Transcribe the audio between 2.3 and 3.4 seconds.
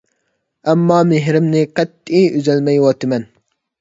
ئۈزەلمەيۋاتىمەن.